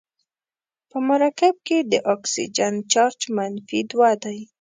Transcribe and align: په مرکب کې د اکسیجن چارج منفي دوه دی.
په 0.89 0.97
مرکب 1.07 1.55
کې 1.67 1.77
د 1.91 1.93
اکسیجن 2.13 2.73
چارج 2.91 3.19
منفي 3.35 3.81
دوه 3.91 4.11
دی. 4.23 4.39